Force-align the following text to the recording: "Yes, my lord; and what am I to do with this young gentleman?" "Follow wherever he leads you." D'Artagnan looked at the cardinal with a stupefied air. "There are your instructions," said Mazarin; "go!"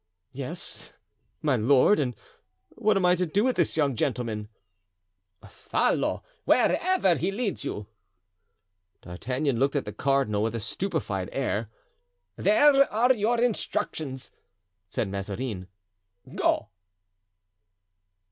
"Yes, 0.33 0.93
my 1.43 1.55
lord; 1.55 1.99
and 1.99 2.15
what 2.69 2.97
am 2.97 3.05
I 3.05 3.13
to 3.13 3.27
do 3.27 3.43
with 3.43 3.55
this 3.57 3.77
young 3.77 3.95
gentleman?" 3.95 4.49
"Follow 5.47 6.23
wherever 6.43 7.13
he 7.13 7.31
leads 7.31 7.63
you." 7.63 7.85
D'Artagnan 9.03 9.59
looked 9.59 9.75
at 9.75 9.85
the 9.85 9.93
cardinal 9.93 10.41
with 10.41 10.55
a 10.55 10.59
stupefied 10.59 11.29
air. 11.31 11.69
"There 12.35 12.91
are 12.91 13.13
your 13.13 13.39
instructions," 13.39 14.31
said 14.89 15.07
Mazarin; 15.07 15.67
"go!" 16.33 16.69